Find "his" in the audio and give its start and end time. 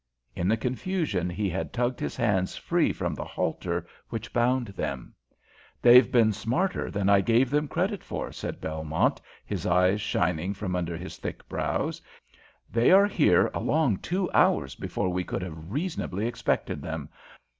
1.99-2.15, 9.45-9.67, 10.97-11.17